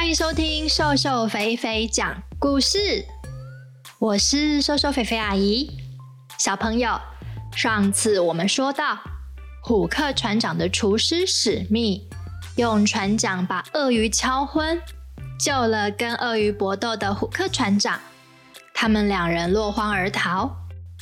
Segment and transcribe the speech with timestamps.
[0.00, 3.04] 欢迎收听瘦瘦肥肥讲故事，
[3.98, 5.70] 我是瘦瘦肥肥阿姨。
[6.38, 6.98] 小朋友，
[7.54, 8.98] 上次我们说到，
[9.62, 12.08] 虎克船长的厨师史密
[12.56, 14.80] 用船桨把鳄鱼敲昏，
[15.38, 18.00] 救了跟鳄鱼搏斗的虎克船长。
[18.72, 20.50] 他们两人落荒而逃。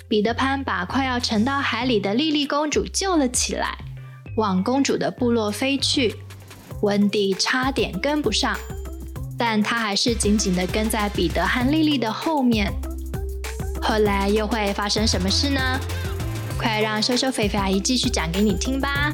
[0.09, 3.78] 彼得潘把快要沉到海里的莉莉公主救了起来，
[4.37, 6.16] 往公主的部落飞去。
[6.83, 8.59] 温蒂差点跟不上。
[9.38, 12.73] 但他还是紧紧地跟在彼得和莉莉的后面。
[13.80, 15.61] 后来又会发生什么事呢？
[16.59, 19.12] 快让瘦瘦肥肥阿姨继续讲给你听吧。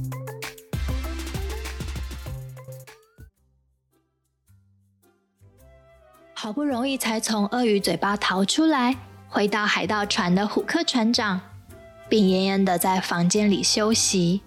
[6.32, 8.96] 好不容易才从鳄鱼嘴巴逃出来，
[9.28, 11.40] 回到海盗船的虎克船长，
[12.08, 14.40] 病恹恹的在房间里休息。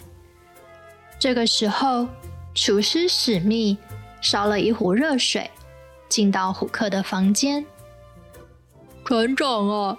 [1.19, 2.07] 这个时候，
[2.53, 3.77] 厨师史密
[4.21, 5.49] 烧了一壶热水。
[6.09, 7.65] 进到虎克的房间，
[9.03, 9.97] 船长啊，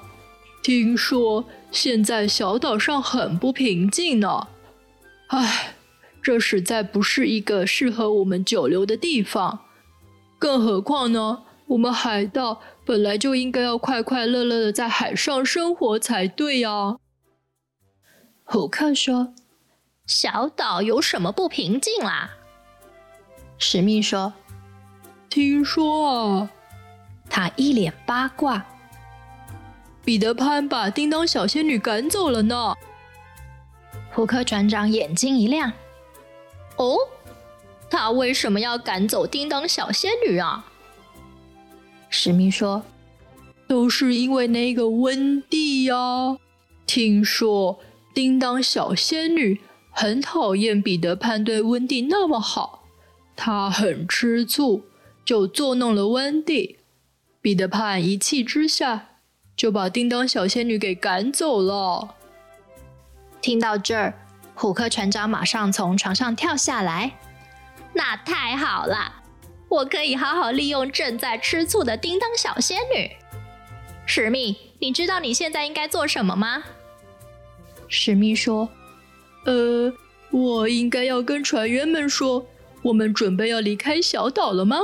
[0.63, 4.49] 听说现在小岛上很不平静呢。
[5.29, 5.75] 唉，
[6.23, 9.61] 这实在不是一个适合我们久留的地方。
[10.39, 16.97] 更何况呢，我们海盗本来就应该要快快乐乐的在海上生活才对呀。
[18.45, 19.35] 虎克说
[20.07, 22.31] ：“小岛有什么不平静啦？”
[23.59, 24.33] 史密说。
[25.31, 26.51] 听说啊，
[27.29, 28.65] 他一脸八卦。
[30.05, 32.75] 彼得潘把叮当小仙女赶走了呢。
[34.11, 35.71] 胡克船长眼睛一亮
[36.77, 36.97] ：“哦，
[37.91, 40.65] 他为什么要赶走叮当小仙女啊？”
[42.09, 42.83] 史密说
[43.69, 46.39] ：“都是因为那个温蒂呀。
[46.87, 47.79] 听说
[48.15, 52.85] 叮当小仙女很讨厌彼得潘对温蒂那么好，
[53.37, 54.85] 她很吃醋。”
[55.29, 56.79] 就作弄了温蒂，
[57.43, 59.09] 彼得潘一气之下
[59.55, 62.15] 就把叮当小仙女给赶走了。
[63.43, 64.15] 听到这儿，
[64.55, 67.19] 虎克船长马上从床上跳下来。
[67.93, 69.17] 那太好了，
[69.69, 73.11] 我可以好好利用正在吃醋的叮当小仙女。
[74.07, 76.65] 史密，你知道你现在应该做什么吗？
[77.87, 78.71] 史密说
[79.45, 79.93] ：“呃，
[80.31, 82.47] 我应该要跟船员们说，
[82.81, 84.79] 我们准备要离开小岛了吗？”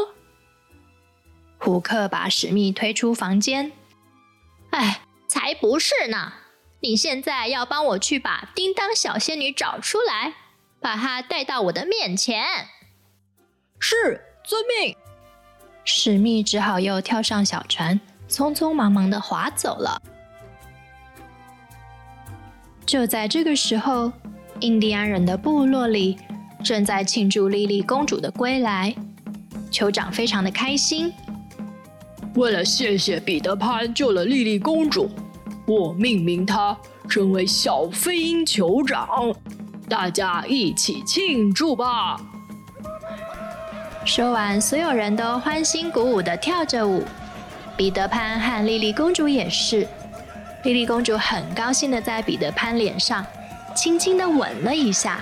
[1.65, 3.73] 虎克把史密推出房间。
[4.69, 6.35] 哎，才不是呢！
[6.81, 10.35] 你现在要帮我去把叮当小仙女找出来，
[10.83, 12.45] 把她带到我的面前。
[13.79, 14.95] 是，遵命。
[15.85, 17.99] 史密只好又跳上小船，
[18.29, 20.03] 匆匆忙忙的划走了。
[22.85, 24.13] 就在这个时候，
[24.61, 26.19] 印第安人的部落里
[26.63, 28.95] 正在庆祝莉莉公主的归来，
[29.71, 31.11] 酋长非常的开心。
[32.35, 35.09] 为了谢谢彼得潘救了莉莉公主，
[35.67, 36.77] 我命名他
[37.09, 39.33] 成为小飞鹰酋长，
[39.89, 42.21] 大家一起庆祝吧！
[44.05, 47.05] 说完，所有人都欢欣鼓舞地跳着舞，
[47.77, 49.87] 彼得潘和莉莉公主也是。
[50.65, 53.25] 莉莉公主很高兴地在彼得潘脸上
[53.77, 55.21] 轻轻地吻了一下。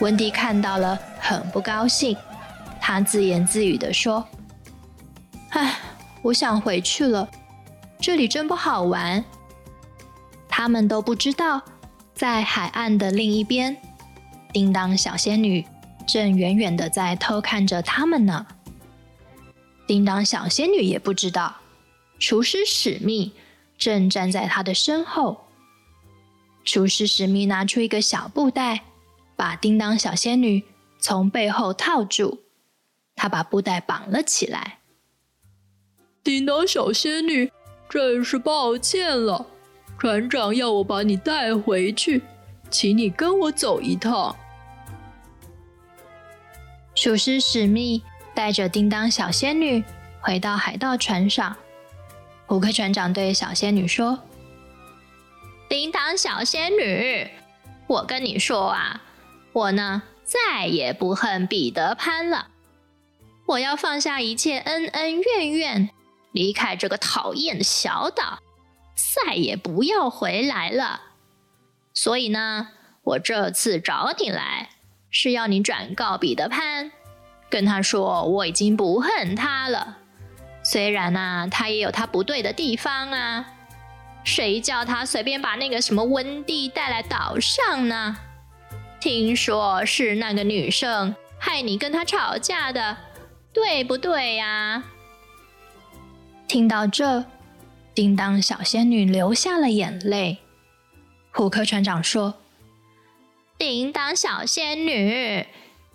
[0.00, 2.16] 温蒂看到了，很不高兴，
[2.80, 4.26] 她自言自语地说
[5.50, 5.76] ：“唉。”
[6.26, 7.30] 我想回去了，
[8.00, 9.24] 这里真不好玩。
[10.48, 11.62] 他们都不知道，
[12.14, 13.76] 在海岸的另一边，
[14.52, 15.64] 叮当小仙女
[16.04, 18.44] 正远远的在偷看着他们呢。
[19.86, 21.58] 叮当小仙女也不知道，
[22.18, 23.32] 厨师史密
[23.78, 25.44] 正站在她的身后。
[26.64, 28.82] 厨师史密拿出一个小布袋，
[29.36, 30.64] 把叮当小仙女
[30.98, 32.40] 从背后套住，
[33.14, 34.80] 他把布袋绑了起来。
[36.26, 37.52] 叮当小仙女，
[37.88, 39.46] 真是抱歉了。
[39.96, 42.20] 船长要我把你带回去，
[42.68, 44.34] 请你跟我走一趟。
[46.96, 48.02] 厨师史密
[48.34, 49.84] 带着叮当小仙女
[50.20, 51.56] 回到海盗船上。
[52.46, 54.18] 虎克船长对小仙女说
[55.70, 57.30] ：“叮当小仙女，
[57.86, 59.00] 我跟你说啊，
[59.52, 62.48] 我呢再也不恨彼得潘了。
[63.46, 65.90] 我要放下一切恩恩怨怨。”
[66.36, 68.40] 离开这个讨厌的小岛，
[69.24, 71.00] 再也不要回来了。
[71.94, 72.68] 所以呢，
[73.02, 74.68] 我这次找你来，
[75.10, 76.92] 是要你转告彼得潘，
[77.48, 79.96] 跟他说我已经不恨他了。
[80.62, 83.46] 虽然呢、他也有他不对的地方啊。
[84.22, 88.18] 谁叫他随便把那个什么温蒂带来岛上呢？
[89.00, 92.98] 听说是那个女生害你跟他吵架的。
[93.52, 94.84] 对不对呀？
[96.48, 97.24] 听到这，
[97.94, 100.38] 叮当小仙女流下了眼泪。
[101.32, 102.34] 虎克船长说
[103.58, 105.46] ：“叮当小仙女，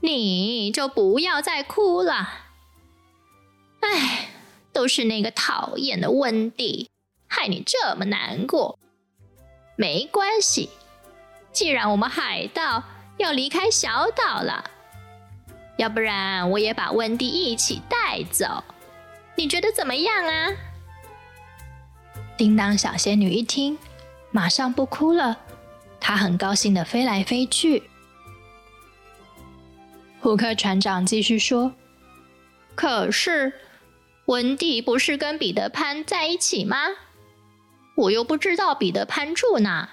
[0.01, 2.29] 你就不要再哭了。
[3.79, 4.29] 哎，
[4.73, 6.89] 都是那个讨厌的温蒂，
[7.27, 8.77] 害你这么难过。
[9.77, 10.69] 没关系，
[11.51, 12.83] 既然我们海盗
[13.17, 14.65] 要离开小岛了。”
[15.77, 18.63] 要不然我也把温蒂一起带走，
[19.35, 20.51] 你觉得怎么样啊？
[22.37, 23.77] 叮当小仙女一听，
[24.31, 25.39] 马上不哭了，
[25.99, 27.83] 她很高兴地飞来飞去。
[30.19, 31.73] 胡克船长继续说
[32.75, 33.53] ：“可是
[34.25, 36.77] 温蒂不是跟彼得潘在一起吗？
[37.95, 39.89] 我又不知道彼得潘住哪，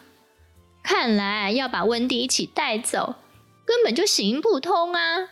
[0.83, 3.17] 看来要把温蒂一起带走，
[3.65, 5.29] 根本就行不通啊！”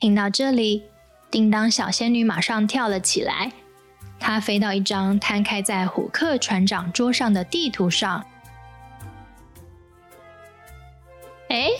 [0.00, 0.84] 听到这里，
[1.30, 3.52] 叮当小仙女马上跳了起来。
[4.18, 8.26] 她飞到一张摊开在虎克船长桌上的地图上。
[11.48, 11.70] 哎，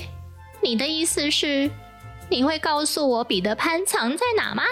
[0.63, 1.71] 你的意思是，
[2.31, 4.63] 你会告诉我彼得潘藏在哪吗？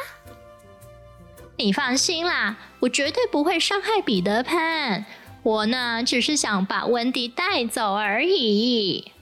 [1.56, 5.06] 你放心啦，我绝对不会伤害彼得潘。
[5.42, 9.12] 我呢，只是想把温迪带走而已。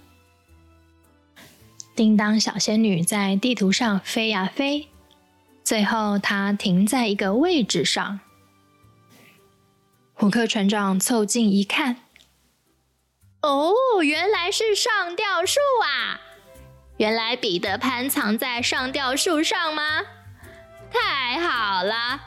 [1.94, 4.88] 叮当小仙女在地图上飞呀飞，
[5.64, 8.20] 最后它停在一个位置上。
[10.12, 11.96] 虎克船长凑近一看，
[13.40, 13.72] 哦，
[14.02, 16.20] 原来是上吊树啊！
[16.98, 20.02] 原来彼得潘藏在上吊树上吗？
[20.92, 22.20] 太好了，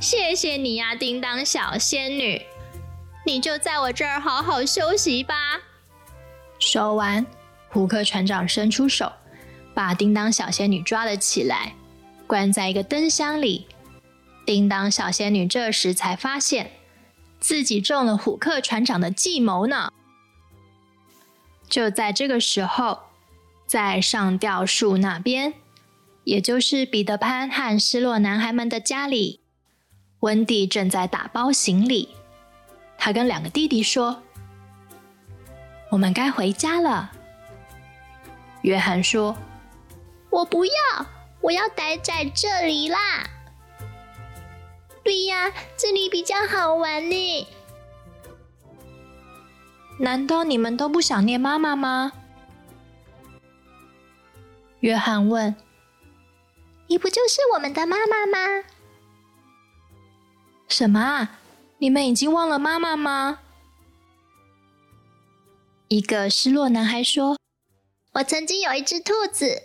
[0.00, 2.40] 谢谢你呀，叮当小仙女，
[3.26, 5.34] 你就在我这儿好好休息吧。
[6.60, 7.26] 说完。
[7.68, 9.12] 虎克船长伸出手，
[9.74, 11.74] 把叮当小仙女抓了起来，
[12.34, 13.68] 关在一个灯箱里。
[14.44, 16.72] 叮当小仙女这时才发现，
[17.38, 19.92] 自己中了虎克船长的计谋呢。
[21.68, 23.02] 就在这个时候，
[23.66, 25.54] 在上吊树那边，
[26.24, 29.38] 也就是彼得潘和失落男孩们的家里，
[30.18, 32.08] 温蒂正在打包行李。
[32.98, 34.24] 他跟两个弟弟说
[35.90, 37.12] ：“我们该回家了。”
[38.62, 39.36] 约翰说
[40.30, 41.06] ：“我不要，
[41.44, 43.28] 我要待在这里啦。
[45.04, 47.46] ”“对呀，这里比较好玩呢。
[50.00, 52.12] ”“难道你们都不想念妈妈吗？”
[54.80, 55.54] 约翰问。
[56.88, 58.64] “你不就是我们的妈妈吗
[60.68, 61.28] ？”“什么？
[61.78, 63.40] 你们已经忘了妈妈吗？”
[65.88, 67.36] 一个失落男孩说。
[68.14, 69.62] 我曾经有一只兔子，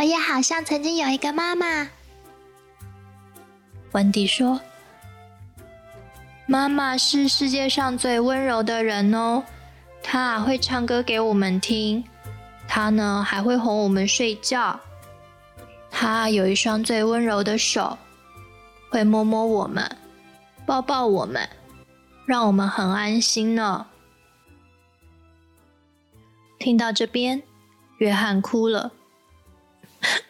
[0.00, 1.90] 我也好像曾经有一个妈妈。
[3.92, 4.58] 温蒂说
[6.48, 9.44] ：“妈妈是世界上最温柔的人哦，
[10.02, 12.02] 她会唱歌给我们听，
[12.66, 14.80] 她呢还会哄我们睡觉。
[15.90, 17.98] 她有一双最温柔的手，
[18.88, 19.98] 会摸摸我们，
[20.64, 21.46] 抱抱我们，
[22.24, 23.86] 让我们很安心呢。”
[26.58, 27.42] 听到这边，
[27.98, 28.92] 约翰哭了。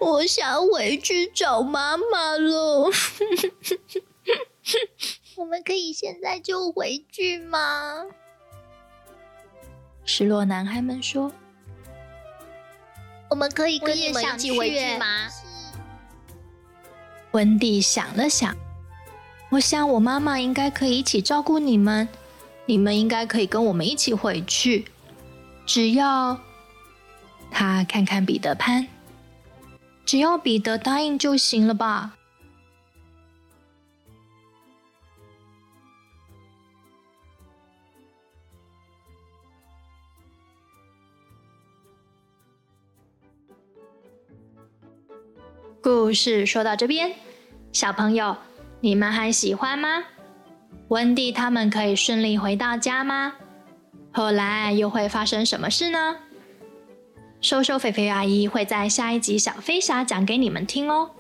[0.00, 2.90] 我想回去找妈妈了。
[5.36, 8.04] 我们可以现在就回去吗？
[10.04, 11.32] 失落男孩们说
[13.30, 15.28] ：“我们可以跟你们一起回去吗？”
[17.32, 18.56] 温蒂想了想，
[19.50, 22.08] 我想我妈妈应该可以一起照顾你们，
[22.66, 24.86] 你们应该可以跟我们一起回去。
[25.64, 26.38] 只要
[27.50, 28.86] 他看看彼得潘，
[30.10, 32.16] 只要彼得答应就行了吧？
[45.80, 47.14] 故事说到这边，
[47.70, 48.36] 小朋友，
[48.80, 50.02] 你们还喜欢吗？
[50.88, 53.34] 温蒂他们可以顺利回到家吗？
[54.12, 56.16] 后来又会发生什么事呢？
[57.40, 61.10] 收收菲菲阿姨会在下一集小飞侠讲给你们听哦。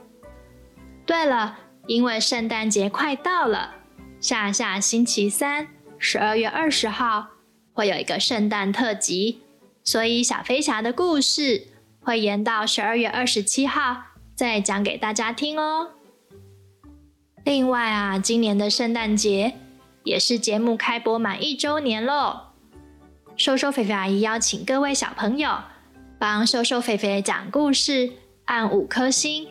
[1.06, 3.76] 对了，因为圣诞节快到了，
[4.20, 7.28] 下下星期三，十二月二十号
[7.72, 9.40] 会有一个圣诞特辑，
[9.82, 11.68] 所以小飞侠的故事
[12.00, 14.02] 会延到十二月二十七号
[14.34, 15.92] 再讲给大家听哦。
[17.44, 19.54] 另外啊，今年的圣诞节
[20.04, 22.48] 也是节目开播满一周年喽。
[23.38, 25.50] 收收菲菲阿姨邀请各位小朋友
[26.20, 28.10] 帮瘦瘦肥肥讲故事，
[28.44, 29.48] 按五颗星，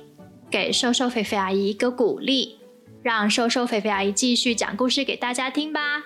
[0.51, 2.59] 给瘦瘦肥肥阿姨一个鼓励，
[3.01, 6.03] 让瘦瘦肥肥阿姨继续讲故事给大家听吧。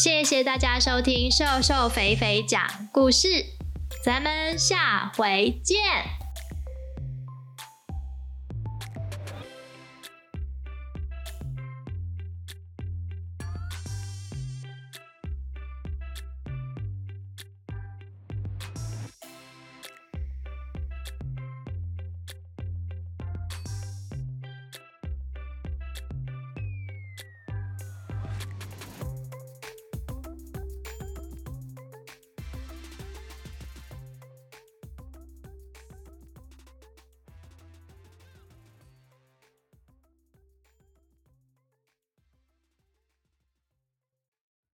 [0.00, 3.44] 谢谢大家收听瘦瘦肥肥讲故事，
[4.04, 6.17] 咱们下回见。